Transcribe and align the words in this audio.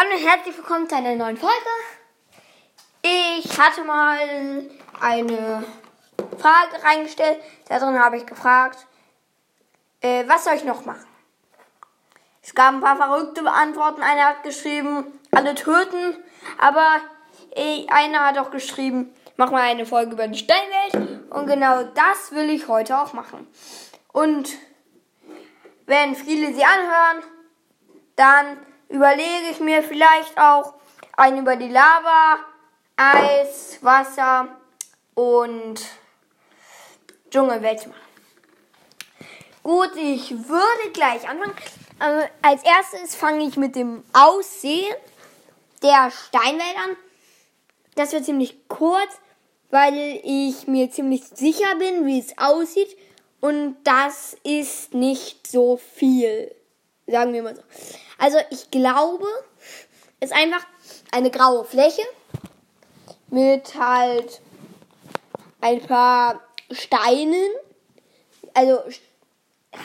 Hallo 0.00 0.10
und 0.14 0.24
herzlich 0.24 0.56
willkommen 0.56 0.88
zu 0.88 0.94
einer 0.94 1.16
neuen 1.16 1.36
Folge. 1.36 1.56
Ich 3.02 3.58
hatte 3.58 3.82
mal 3.82 4.20
eine 5.00 5.64
Frage 6.38 6.84
reingestellt. 6.84 7.40
Darin 7.68 7.98
habe 7.98 8.16
ich 8.16 8.24
gefragt, 8.24 8.86
äh, 10.00 10.22
was 10.28 10.44
soll 10.44 10.54
ich 10.54 10.62
noch 10.62 10.84
machen? 10.84 11.08
Es 12.42 12.54
gab 12.54 12.74
ein 12.74 12.80
paar 12.80 12.96
verrückte 12.96 13.44
Antworten. 13.50 14.00
Einer 14.00 14.26
hat 14.26 14.44
geschrieben, 14.44 15.18
alle 15.32 15.56
töten. 15.56 16.16
Aber 16.58 17.00
äh, 17.56 17.84
einer 17.88 18.24
hat 18.24 18.38
auch 18.38 18.52
geschrieben, 18.52 19.12
mach 19.36 19.50
mal 19.50 19.62
eine 19.62 19.84
Folge 19.84 20.12
über 20.12 20.28
die 20.28 20.38
Steinwelt. 20.38 21.28
Und 21.28 21.48
genau 21.48 21.82
das 21.82 22.30
will 22.30 22.50
ich 22.50 22.68
heute 22.68 23.00
auch 23.00 23.14
machen. 23.14 23.48
Und 24.12 24.48
wenn 25.86 26.14
viele 26.14 26.54
sie 26.54 26.64
anhören, 26.64 27.24
dann 28.14 28.58
überlege 28.88 29.50
ich 29.50 29.60
mir 29.60 29.82
vielleicht 29.82 30.38
auch 30.38 30.74
einen 31.16 31.38
über 31.38 31.56
die 31.56 31.68
Lava, 31.68 32.38
Eis, 32.96 33.78
Wasser 33.82 34.48
und 35.14 35.80
Dschungelwelt 37.30 37.86
machen. 37.86 38.00
Gut, 39.62 39.90
ich 39.96 40.30
würde 40.48 40.92
gleich 40.92 41.28
anfangen. 41.28 41.54
Also 41.98 42.26
als 42.42 42.62
erstes 42.62 43.14
fange 43.14 43.44
ich 43.46 43.56
mit 43.56 43.76
dem 43.76 44.04
Aussehen 44.12 44.94
der 45.82 46.10
Steinwelt 46.10 46.76
an. 46.84 46.96
Das 47.94 48.12
wird 48.12 48.24
ziemlich 48.24 48.68
kurz, 48.68 49.10
weil 49.70 50.20
ich 50.22 50.66
mir 50.68 50.90
ziemlich 50.90 51.24
sicher 51.34 51.74
bin, 51.78 52.06
wie 52.06 52.20
es 52.20 52.38
aussieht. 52.38 52.96
Und 53.40 53.76
das 53.84 54.36
ist 54.42 54.94
nicht 54.94 55.46
so 55.46 55.76
viel. 55.76 56.54
Sagen 57.08 57.32
wir 57.32 57.42
mal 57.42 57.56
so. 57.56 57.62
Also 58.18 58.38
ich 58.50 58.70
glaube, 58.70 59.26
es 60.20 60.30
ist 60.30 60.36
einfach 60.36 60.64
eine 61.10 61.30
graue 61.30 61.64
Fläche 61.64 62.02
mit 63.28 63.74
halt 63.74 64.40
ein 65.60 65.80
paar 65.80 66.40
Steinen. 66.70 67.50
Also 68.52 68.82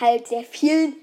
halt 0.02 0.28
sehr 0.28 0.44
vielen 0.44 0.96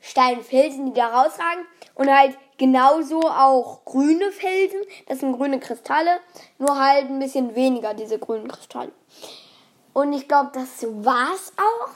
Steinfelsen, 0.00 0.86
die 0.86 1.00
da 1.00 1.08
rausragen. 1.08 1.66
Und 1.96 2.08
halt 2.08 2.38
genauso 2.56 3.20
auch 3.22 3.84
grüne 3.84 4.30
Felsen. 4.30 4.80
Das 5.06 5.20
sind 5.20 5.36
grüne 5.36 5.58
Kristalle. 5.58 6.20
Nur 6.58 6.78
halt 6.78 7.08
ein 7.08 7.18
bisschen 7.18 7.54
weniger 7.56 7.94
diese 7.94 8.18
grünen 8.18 8.48
Kristalle. 8.48 8.92
Und 9.92 10.12
ich 10.12 10.28
glaube, 10.28 10.50
das 10.54 10.86
war's 11.04 11.52
auch 11.56 11.88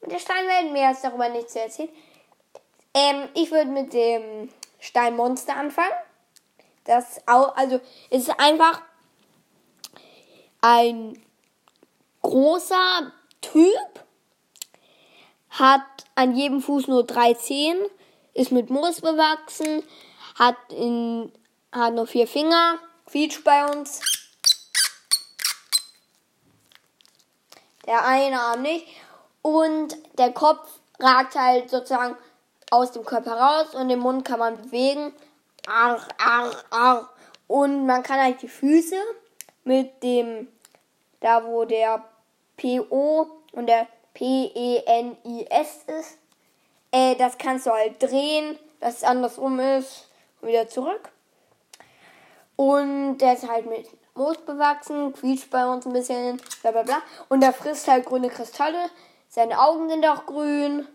mit 0.00 0.12
der 0.12 0.18
Steinwelt. 0.20 0.72
Mehr 0.72 0.92
ist 0.92 1.04
darüber 1.04 1.28
nicht 1.28 1.50
zu 1.50 1.60
erzählen. 1.60 1.90
Ähm, 2.96 3.28
ich 3.34 3.50
würde 3.50 3.70
mit 3.70 3.92
dem 3.92 4.48
Steinmonster 4.80 5.54
anfangen. 5.54 5.92
Das 6.84 7.20
auch, 7.26 7.54
also 7.54 7.78
es 8.08 8.22
ist 8.22 8.40
einfach 8.40 8.80
ein 10.62 11.22
großer 12.22 13.12
Typ, 13.42 14.06
hat 15.50 15.82
an 16.14 16.34
jedem 16.34 16.62
Fuß 16.62 16.88
nur 16.88 17.04
drei 17.04 17.34
Zehen, 17.34 17.78
ist 18.32 18.50
mit 18.50 18.70
Moos 18.70 19.02
bewachsen, 19.02 19.82
hat, 20.38 20.56
in, 20.70 21.30
hat 21.72 21.92
nur 21.92 22.06
vier 22.06 22.26
Finger, 22.26 22.78
quietscht 23.04 23.44
bei 23.44 23.66
uns. 23.66 24.00
Der 27.86 28.06
eine 28.06 28.40
Arm 28.40 28.62
nicht. 28.62 28.86
Und 29.42 29.96
der 30.18 30.32
Kopf 30.32 30.80
ragt 30.98 31.34
halt 31.34 31.68
sozusagen 31.70 32.16
aus 32.70 32.92
dem 32.92 33.04
Körper 33.04 33.32
raus 33.32 33.74
und 33.74 33.88
den 33.88 33.98
Mund 33.98 34.24
kann 34.24 34.38
man 34.38 34.56
bewegen. 34.60 35.12
Arr, 35.66 36.00
arr, 36.18 36.52
arr. 36.70 37.08
Und 37.46 37.86
man 37.86 38.02
kann 38.02 38.20
halt 38.20 38.42
die 38.42 38.48
Füße 38.48 38.96
mit 39.64 40.02
dem, 40.02 40.48
da 41.20 41.44
wo 41.44 41.64
der 41.64 42.04
PO 42.56 43.30
und 43.52 43.66
der 43.66 43.86
P-E-N-I-S 44.14 45.84
ist, 45.86 46.18
äh, 46.90 47.14
das 47.16 47.36
kannst 47.38 47.66
du 47.66 47.70
halt 47.70 48.02
drehen, 48.02 48.58
dass 48.80 48.96
es 48.96 49.04
andersrum 49.04 49.60
ist 49.60 50.08
und 50.40 50.48
wieder 50.48 50.68
zurück. 50.68 51.10
Und 52.56 53.18
der 53.18 53.34
ist 53.34 53.48
halt 53.48 53.66
mit 53.66 53.86
Moos 54.14 54.38
bewachsen, 54.38 55.12
quietscht 55.12 55.50
bei 55.50 55.66
uns 55.66 55.86
ein 55.86 55.92
bisschen, 55.92 56.40
bla 56.62 56.70
bla 56.70 56.82
bla. 56.82 57.02
Und 57.28 57.40
der 57.42 57.52
frisst 57.52 57.86
halt 57.86 58.06
grüne 58.06 58.30
Kristalle. 58.30 58.88
Seine 59.28 59.60
Augen 59.60 59.90
sind 59.90 60.06
auch 60.06 60.24
grün. 60.24 60.88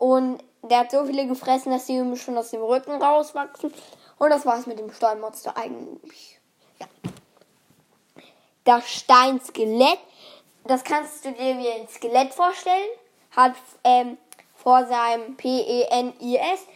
Und 0.00 0.42
der 0.62 0.80
hat 0.80 0.90
so 0.90 1.04
viele 1.04 1.28
gefressen, 1.28 1.70
dass 1.70 1.86
sie 1.86 1.96
ihm 1.96 2.16
schon 2.16 2.36
aus 2.36 2.50
dem 2.50 2.62
Rücken 2.62 3.00
rauswachsen. 3.00 3.72
Und 4.18 4.30
das 4.30 4.44
war's 4.44 4.66
mit 4.66 4.80
dem 4.80 4.92
Steinmonster 4.92 5.56
eigentlich. 5.56 6.40
Ja. 6.80 6.88
Das 8.64 8.90
Steinskelett 8.90 10.00
das 10.64 10.84
kannst 10.84 11.24
du 11.24 11.32
dir 11.32 11.58
wie 11.58 11.68
ein 11.68 11.88
Skelett 11.88 12.34
vorstellen. 12.34 12.90
Hat 13.32 13.54
ähm, 13.84 14.18
vor 14.54 14.86
seinem 14.86 15.36
P-E-N-I-S, 15.36 16.66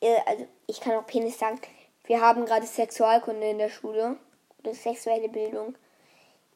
äh, 0.00 0.16
also 0.26 0.46
ich 0.66 0.80
kann 0.80 0.94
auch 0.94 1.06
Penis 1.06 1.38
sagen, 1.38 1.60
wir 2.04 2.20
haben 2.20 2.46
gerade 2.46 2.66
Sexualkunde 2.66 3.48
in 3.48 3.58
der 3.58 3.68
Schule. 3.68 4.16
Oder 4.60 4.74
sexuelle 4.74 5.28
Bildung. 5.28 5.76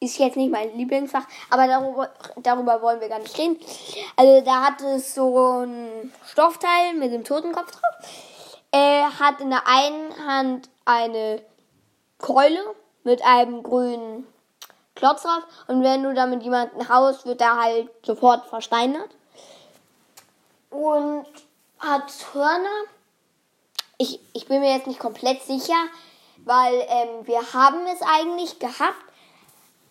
Ist 0.01 0.17
jetzt 0.17 0.37
nicht 0.37 0.51
mein 0.51 0.77
Lieblingsfach, 0.77 1.25
aber 1.49 1.67
darüber, 1.67 2.09
darüber 2.37 2.81
wollen 2.81 3.01
wir 3.01 3.09
gar 3.09 3.19
nicht 3.19 3.37
reden. 3.37 3.59
Also 4.15 4.41
da 4.45 4.67
hat 4.67 4.81
es 4.81 5.13
so 5.13 5.63
ein 5.63 6.13
Stoffteil 6.25 6.93
mit 6.93 7.11
dem 7.11 7.25
Totenkopf 7.25 7.71
drauf. 7.71 8.09
Er 8.71 9.19
hat 9.19 9.41
in 9.41 9.49
der 9.49 9.67
einen 9.67 10.25
Hand 10.25 10.69
eine 10.85 11.41
Keule 12.17 12.61
mit 13.03 13.23
einem 13.25 13.63
grünen 13.63 14.27
Klotz 14.95 15.23
drauf. 15.23 15.43
Und 15.67 15.83
wenn 15.83 16.03
du 16.03 16.13
damit 16.13 16.43
jemanden 16.43 16.87
haust, 16.89 17.25
wird 17.25 17.41
er 17.41 17.57
halt 17.57 17.89
sofort 18.05 18.45
versteinert. 18.47 19.09
Und 20.69 21.25
hat 21.79 22.11
Hörner. 22.33 22.83
Ich, 23.97 24.19
ich 24.33 24.47
bin 24.47 24.61
mir 24.61 24.73
jetzt 24.73 24.87
nicht 24.87 24.99
komplett 24.99 25.41
sicher, 25.41 25.81
weil 26.45 26.73
ähm, 26.87 27.27
wir 27.27 27.53
haben 27.53 27.85
es 27.87 28.01
eigentlich 28.01 28.59
gehabt, 28.59 28.95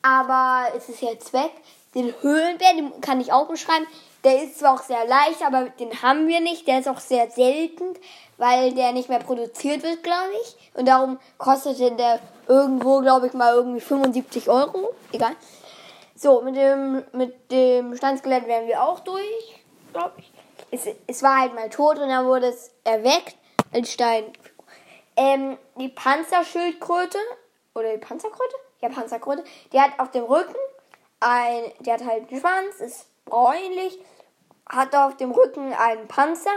aber 0.08 0.74
es 0.76 0.88
ist 0.88 1.02
jetzt 1.02 1.32
weg. 1.32 1.50
Den 1.94 2.14
Höhlenbär, 2.20 2.74
den 2.74 3.00
kann 3.00 3.20
ich 3.20 3.32
auch 3.32 3.48
beschreiben. 3.48 3.86
Der 4.24 4.42
ist 4.42 4.58
zwar 4.58 4.74
auch 4.74 4.82
sehr 4.82 5.06
leicht, 5.06 5.42
aber 5.42 5.70
den 5.70 6.02
haben 6.02 6.26
wir 6.26 6.40
nicht. 6.40 6.66
Der 6.66 6.80
ist 6.80 6.88
auch 6.88 6.98
sehr 6.98 7.30
selten, 7.30 7.94
weil 8.36 8.74
der 8.74 8.92
nicht 8.92 9.08
mehr 9.08 9.20
produziert 9.20 9.82
wird, 9.82 10.02
glaube 10.02 10.32
ich. 10.42 10.56
Und 10.74 10.86
darum 10.86 11.18
kostete 11.38 11.92
der 11.92 12.20
irgendwo, 12.46 13.00
glaube 13.00 13.28
ich, 13.28 13.32
mal 13.32 13.54
irgendwie 13.54 13.80
75 13.80 14.48
Euro. 14.48 14.94
Egal. 15.12 15.36
So, 16.14 16.42
mit 16.42 16.56
dem, 16.56 17.04
mit 17.12 17.50
dem 17.52 17.96
Steinskelett 17.96 18.46
wären 18.46 18.66
wir 18.66 18.82
auch 18.82 19.00
durch, 19.00 19.62
glaube 19.92 20.14
ich. 20.18 20.32
Es, 20.70 20.86
es 21.06 21.22
war 21.22 21.40
halt 21.40 21.54
mal 21.54 21.70
tot 21.70 21.98
und 21.98 22.08
dann 22.08 22.26
wurde 22.26 22.48
es 22.48 22.72
erweckt 22.84 23.36
als 23.72 23.92
Stein. 23.92 24.24
Ähm, 25.16 25.56
die 25.76 25.88
Panzerschildkröte, 25.88 27.18
oder 27.74 27.92
die 27.92 27.98
Panzerkröte? 27.98 28.54
Ja, 28.80 28.88
Panzerkröte. 28.88 29.44
Die 29.72 29.80
hat 29.80 29.98
auf 29.98 30.10
dem 30.10 30.24
Rücken 30.24 30.54
ein, 31.20 31.64
die 31.80 31.92
hat 31.92 32.04
halt 32.04 32.28
einen 32.30 32.40
Schwanz, 32.40 32.80
ist 32.80 33.06
bräunlich, 33.24 33.98
hat 34.68 34.94
auf 34.94 35.16
dem 35.16 35.32
Rücken 35.32 35.72
einen 35.72 36.06
Panzer. 36.08 36.50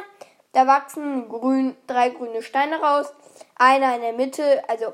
Da 0.54 0.68
wachsen 0.68 1.30
grün, 1.30 1.76
drei 1.88 2.10
grüne 2.10 2.44
Steine 2.44 2.82
raus. 2.82 3.12
Einer 3.56 3.96
in 3.96 4.02
der 4.02 4.14
Mitte, 4.14 4.64
also 4.68 4.94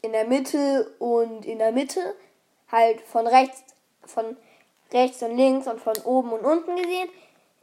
in 0.00 0.12
der 0.12 0.26
Mitte 0.26 0.94
und 0.98 1.44
in 1.44 1.58
der 1.58 1.72
Mitte, 1.72 2.14
halt 2.70 3.00
von 3.02 3.26
rechts, 3.26 3.62
von 4.04 4.36
rechts 4.92 5.22
und 5.22 5.36
links 5.36 5.66
und 5.68 5.80
von 5.80 5.96
oben 6.04 6.32
und 6.32 6.44
unten 6.44 6.76
gesehen, 6.76 7.08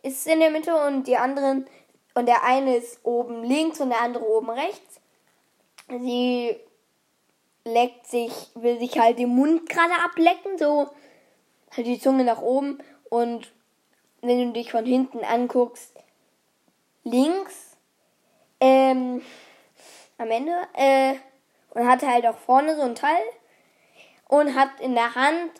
ist 0.03 0.25
in 0.27 0.39
der 0.39 0.51
Mitte 0.51 0.75
und 0.75 1.07
die 1.07 1.17
anderen, 1.17 1.67
und 2.13 2.27
der 2.27 2.43
eine 2.43 2.77
ist 2.77 2.99
oben 3.03 3.43
links 3.43 3.81
und 3.81 3.89
der 3.89 4.01
andere 4.01 4.25
oben 4.25 4.49
rechts. 4.49 5.01
Sie 5.89 6.57
leckt 7.73 8.07
sich, 8.07 8.31
will 8.55 8.79
sich 8.79 8.99
halt 8.99 9.19
den 9.19 9.35
Mund 9.35 9.69
gerade 9.69 9.93
ablecken, 10.03 10.57
so 10.57 10.89
halt 11.75 11.87
die 11.87 11.99
Zunge 11.99 12.23
nach 12.23 12.41
oben 12.41 12.79
und 13.09 13.51
wenn 14.21 14.47
du 14.47 14.53
dich 14.53 14.71
von 14.71 14.85
hinten 14.85 15.23
anguckst, 15.23 15.93
links, 17.03 17.77
ähm, 18.59 19.21
am 20.17 20.29
Ende, 20.29 20.53
äh, 20.73 21.15
und 21.71 21.87
hat 21.87 22.03
halt 22.03 22.25
auch 22.25 22.37
vorne 22.37 22.75
so 22.75 22.81
ein 22.81 22.95
Teil 22.95 23.23
und 24.27 24.55
hat 24.55 24.69
in 24.81 24.95
der 24.95 25.15
Hand, 25.15 25.51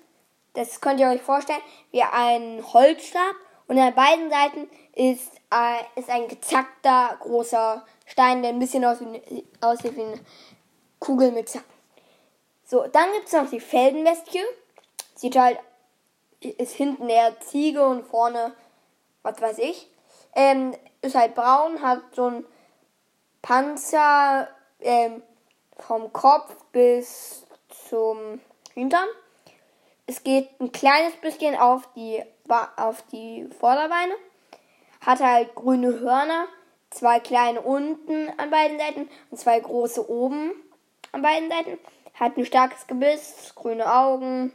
das 0.54 0.82
könnt 0.82 1.00
ihr 1.00 1.10
euch 1.10 1.22
vorstellen, 1.22 1.62
wie 1.92 2.04
ein 2.04 2.64
Holzstab 2.74 3.36
und 3.68 3.78
an 3.78 3.94
beiden 3.94 4.30
Seiten 4.30 4.70
ist, 4.94 5.32
äh, 5.54 6.00
ist 6.00 6.10
ein 6.10 6.28
gezackter 6.28 7.18
großer 7.22 7.86
Stein, 8.06 8.42
der 8.42 8.52
ein 8.52 8.60
bisschen 8.60 8.84
aussieht, 8.84 9.46
aussieht 9.62 9.96
wie 9.96 10.02
eine 10.02 10.20
Kugel 11.00 11.32
mit 11.32 11.48
Zacken. 11.48 11.79
So, 12.70 12.86
dann 12.86 13.12
gibt 13.14 13.26
es 13.26 13.34
noch 13.34 13.50
die 13.50 13.60
Feldenbestie. 13.60 14.44
Sieht 15.16 15.36
halt, 15.36 15.58
ist 16.40 16.76
hinten 16.76 17.10
eher 17.10 17.40
Ziege 17.40 17.84
und 17.84 18.06
vorne, 18.06 18.54
was 19.24 19.42
weiß 19.42 19.58
ich. 19.58 19.90
Ähm, 20.36 20.76
ist 21.02 21.16
halt 21.16 21.34
braun, 21.34 21.82
hat 21.82 22.04
so 22.14 22.30
ein 22.30 22.46
Panzer 23.42 24.48
ähm, 24.82 25.24
vom 25.80 26.14
Kopf 26.14 26.56
bis 26.72 27.44
zum 27.90 28.40
Hintern. 28.76 29.08
Es 30.06 30.24
geht 30.24 30.48
ein 30.60 30.72
kleines 30.72 31.16
bisschen 31.22 31.56
auf 31.56 31.90
die, 31.96 32.22
auf 32.78 33.02
die 33.12 33.50
Vorderbeine. 33.60 34.14
Hat 35.02 35.22
halt 35.22 35.56
grüne 35.56 36.00
Hörner, 36.00 36.46
zwei 36.92 37.20
kleine 37.20 37.62
unten 37.62 38.30
an 38.38 38.52
beiden 38.52 38.78
Seiten 38.78 39.10
und 39.32 39.40
zwei 39.40 39.60
große 39.60 40.08
oben 40.08 40.52
an 41.12 41.24
beiden 41.24 41.50
Seiten. 41.50 41.80
Hat 42.20 42.38
ein 42.38 42.46
starkes 42.46 42.88
Gebiss, 42.88 43.54
grüne 43.56 43.92
Augen. 43.92 44.54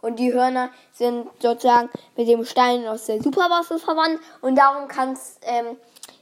Und 0.00 0.18
die 0.18 0.32
Hörner 0.32 0.70
sind 0.92 1.28
sozusagen 1.40 1.90
mit 2.16 2.26
dem 2.26 2.44
Stein 2.44 2.86
aus 2.88 3.06
der 3.06 3.22
Superwaffe 3.22 3.78
verwandt. 3.78 4.20
Und 4.40 4.56
darum 4.56 4.88
kann 4.88 5.12
es 5.12 5.38
ähm, 5.42 5.76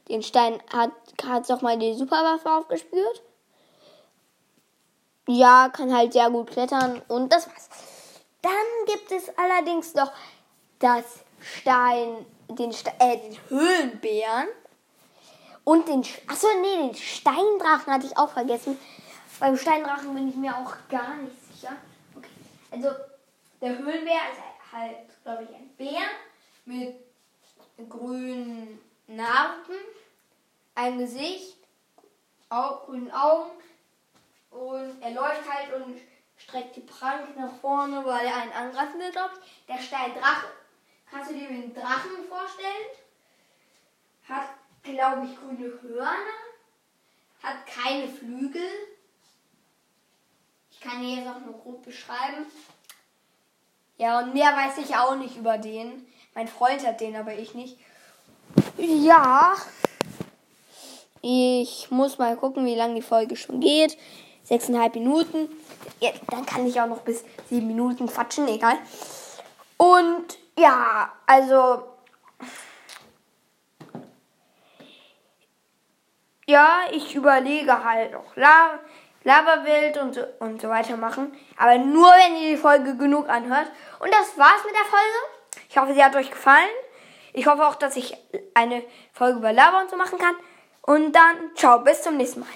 den 0.08 0.22
Stein 0.22 0.62
hat 0.72 0.92
es 1.42 1.50
auch 1.50 1.60
mal 1.60 1.78
die 1.78 1.94
Superwaffe 1.94 2.50
aufgespürt. 2.50 3.22
Ja, 5.26 5.68
kann 5.68 5.94
halt 5.94 6.14
sehr 6.14 6.30
gut 6.30 6.50
klettern 6.50 7.02
und 7.08 7.30
das 7.30 7.46
war's. 7.46 7.68
Dann 8.40 8.52
gibt 8.86 9.12
es 9.12 9.30
allerdings 9.36 9.94
noch 9.94 10.10
das 10.78 11.04
Stein, 11.40 12.24
den, 12.48 12.72
Ste 12.72 12.90
äh, 12.98 13.18
den 13.18 13.38
Höhlenbären 13.48 14.48
und 15.64 15.86
den, 15.88 16.02
achso, 16.28 16.46
nee, 16.62 16.88
den 16.88 16.94
Steindrachen 16.94 17.92
hatte 17.92 18.06
ich 18.06 18.16
auch 18.16 18.30
vergessen. 18.30 18.78
Beim 19.40 19.56
Steindrachen 19.56 20.14
bin 20.14 20.28
ich 20.28 20.34
mir 20.34 20.56
auch 20.56 20.74
gar 20.88 21.14
nicht 21.14 21.36
sicher. 21.52 21.76
Okay, 22.16 22.28
also 22.72 22.88
der 23.60 23.78
Höhlenbär 23.78 24.20
ist 24.32 24.72
halt, 24.72 24.96
glaube 25.22 25.44
ich, 25.44 25.54
ein 25.54 25.68
Bär 25.76 26.08
mit 26.64 26.96
grünen 27.88 28.80
Narben, 29.06 29.76
ein 30.74 30.98
Gesicht, 30.98 31.56
auch 32.48 32.86
grünen 32.86 33.12
Augen 33.12 33.52
und 34.50 35.00
er 35.00 35.10
läuft 35.12 35.48
halt 35.48 35.72
und 35.74 36.00
streckt 36.36 36.74
die 36.74 36.80
Prank 36.80 37.36
nach 37.36 37.54
vorne, 37.60 38.04
weil 38.04 38.26
er 38.26 38.36
einen 38.36 38.52
angreifen 38.52 38.98
will, 38.98 39.12
glaube 39.12 39.34
ich. 39.40 39.66
Der 39.66 39.80
Steindrache, 39.80 40.48
kannst 41.08 41.30
du 41.30 41.34
dir 41.34 41.46
den 41.46 41.72
Drachen 41.74 42.24
vorstellen? 42.28 42.86
Hat, 44.28 44.48
glaube 44.82 45.26
ich, 45.26 45.38
grüne 45.38 45.72
Hörner, 45.80 46.38
hat 47.42 47.66
keine 47.66 48.08
Flügel. 48.08 48.68
Ich 50.78 50.88
kann 50.88 51.02
dir 51.02 51.16
jetzt 51.16 51.28
auch 51.28 51.40
nur 51.40 51.58
grob 51.58 51.84
beschreiben. 51.84 52.46
Ja, 53.96 54.20
und 54.20 54.32
mehr 54.32 54.52
weiß 54.52 54.78
ich 54.78 54.94
auch 54.94 55.16
nicht 55.16 55.36
über 55.36 55.58
den. 55.58 56.06
Mein 56.34 56.46
Freund 56.46 56.86
hat 56.86 57.00
den, 57.00 57.16
aber 57.16 57.34
ich 57.34 57.54
nicht. 57.54 57.76
Ja. 58.76 59.56
Ich 61.20 61.90
muss 61.90 62.18
mal 62.18 62.36
gucken, 62.36 62.64
wie 62.64 62.76
lange 62.76 62.94
die 62.94 63.02
Folge 63.02 63.34
schon 63.34 63.58
geht. 63.58 63.98
Sechseinhalb 64.44 64.94
Minuten. 64.94 65.48
Ja, 65.98 66.10
dann 66.30 66.46
kann 66.46 66.64
ich 66.64 66.80
auch 66.80 66.86
noch 66.86 67.00
bis 67.00 67.24
sieben 67.50 67.66
Minuten 67.66 68.06
quatschen, 68.06 68.46
egal. 68.46 68.78
Und 69.78 70.38
ja, 70.56 71.12
also. 71.26 71.82
Ja, 76.46 76.82
ich 76.92 77.16
überlege 77.16 77.82
halt 77.82 78.12
noch. 78.12 78.36
La 79.24 79.40
Laberwild 79.40 79.98
und 79.98 80.14
so, 80.14 80.22
und 80.38 80.60
so 80.60 80.68
weiter 80.68 80.96
machen. 80.96 81.32
Aber 81.56 81.78
nur, 81.78 82.10
wenn 82.10 82.36
ihr 82.36 82.50
die 82.50 82.56
Folge 82.56 82.96
genug 82.96 83.28
anhört. 83.28 83.70
Und 84.00 84.12
das 84.12 84.38
war's 84.38 84.64
mit 84.64 84.74
der 84.74 84.84
Folge. 84.84 85.66
Ich 85.68 85.76
hoffe, 85.76 85.94
sie 85.94 86.04
hat 86.04 86.16
euch 86.16 86.30
gefallen. 86.30 86.68
Ich 87.32 87.46
hoffe 87.46 87.66
auch, 87.66 87.74
dass 87.74 87.96
ich 87.96 88.16
eine 88.54 88.82
Folge 89.12 89.38
über 89.38 89.52
Lava 89.52 89.80
und 89.80 89.90
so 89.90 89.96
machen 89.96 90.18
kann. 90.18 90.34
Und 90.82 91.12
dann, 91.12 91.54
ciao, 91.54 91.80
bis 91.80 92.02
zum 92.02 92.16
nächsten 92.16 92.40
Mal. 92.40 92.48